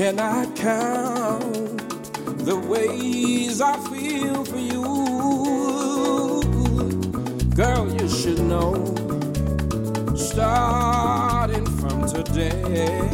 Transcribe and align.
Can 0.00 0.18
I 0.18 0.46
count 0.56 1.76
the 2.46 2.56
ways 2.56 3.60
I 3.60 3.76
feel 3.90 4.46
for 4.46 4.56
you. 4.56 4.82
Girl, 7.54 7.86
you 7.92 8.08
should 8.08 8.40
know, 8.40 8.72
starting 10.16 11.66
from 11.80 12.08
today, 12.08 13.10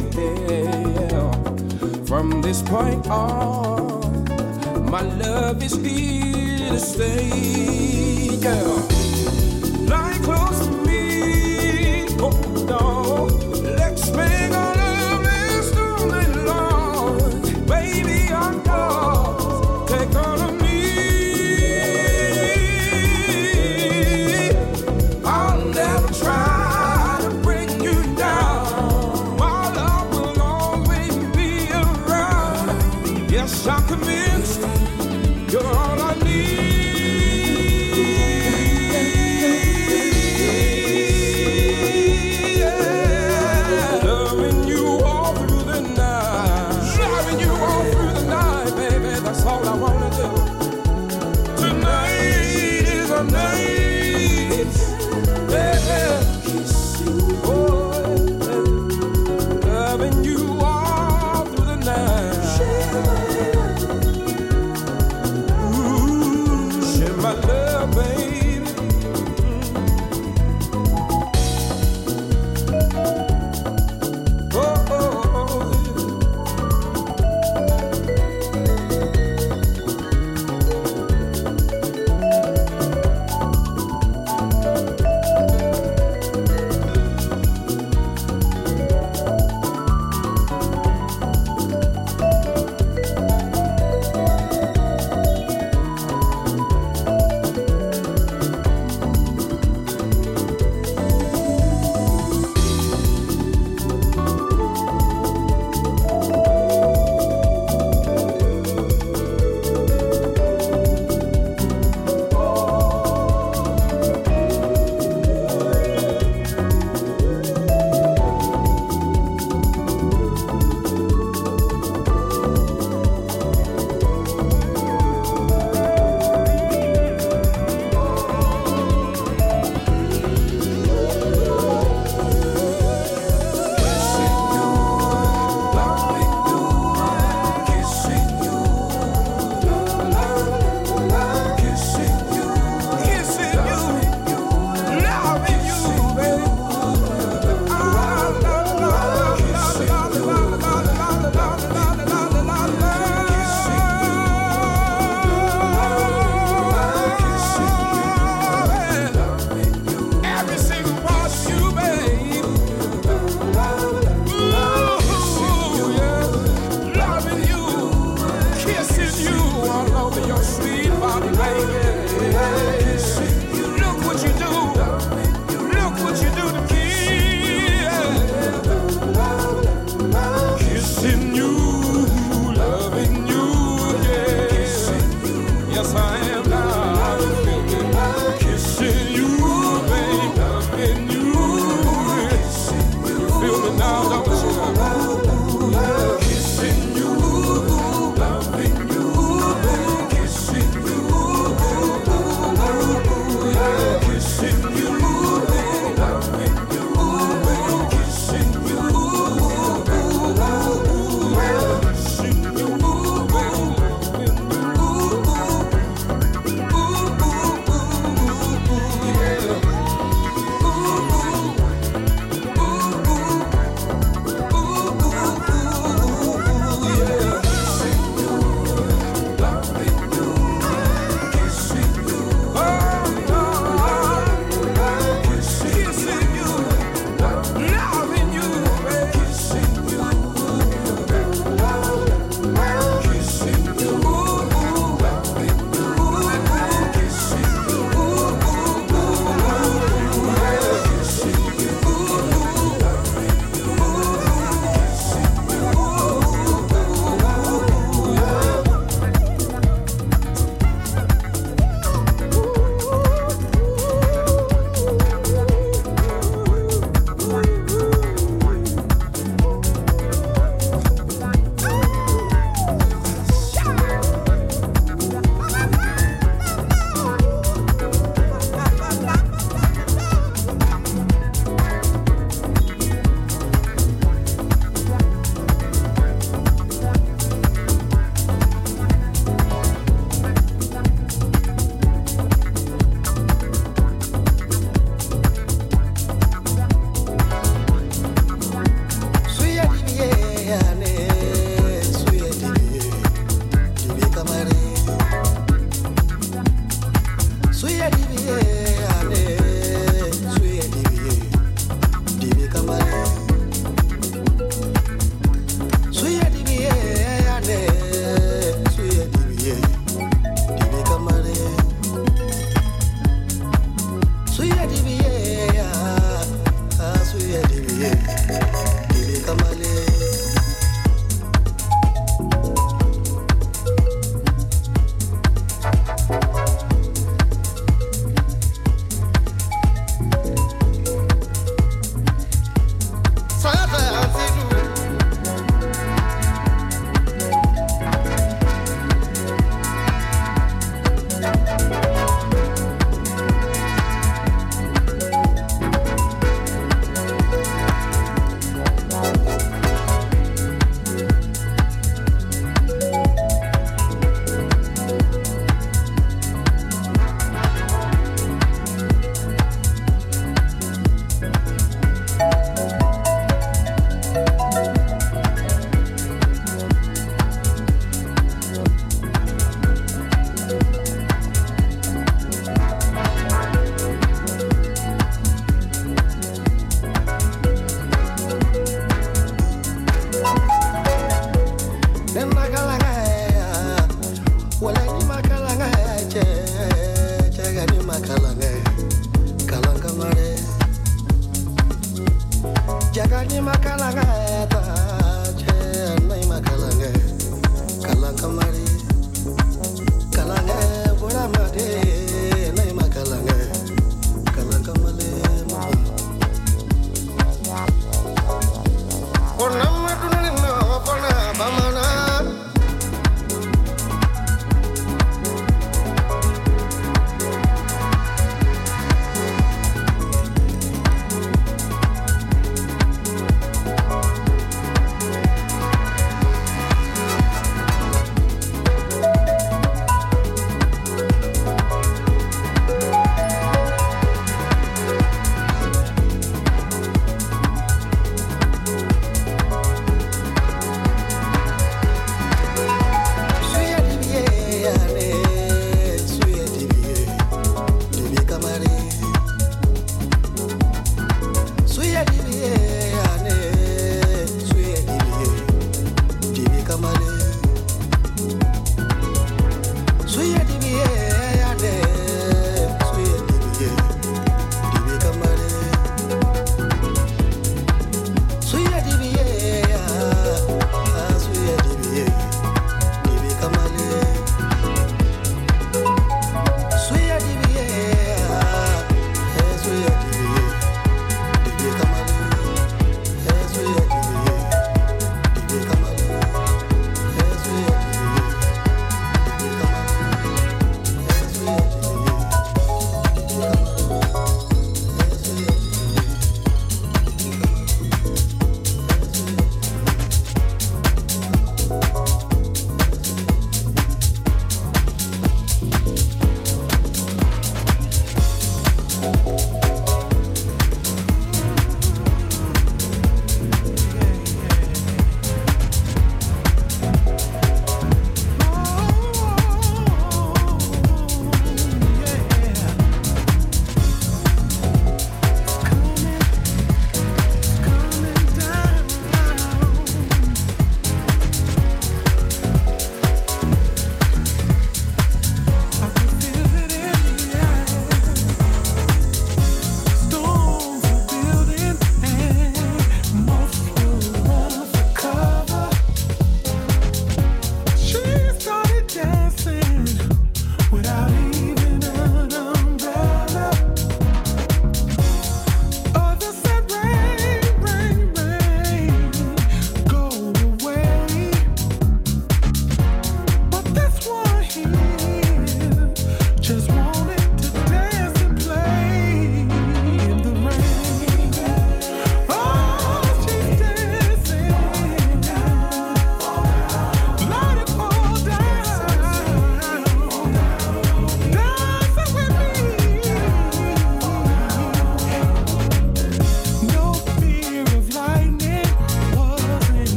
from 2.05 2.41
this 2.41 2.61
point 2.61 3.05
on, 3.09 4.23
my 4.89 5.01
love 5.01 5.61
is 5.61 5.75
here 5.75 6.69
to 6.69 6.79
stay, 6.79 8.39
girl. 8.41 8.76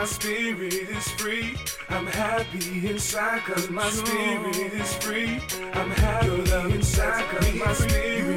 my 0.00 0.06
spirit 0.06 0.72
is 0.72 1.08
free. 1.10 1.54
I'm 1.90 2.06
happy 2.06 2.88
inside 2.88 3.42
cause 3.42 3.68
my 3.68 3.90
spirit 3.90 4.56
is 4.56 4.94
free. 4.94 5.42
I'm 5.74 5.90
happy 5.90 6.74
inside 6.74 7.28
cause 7.28 7.54
my 7.54 7.70
spirit 7.74 8.29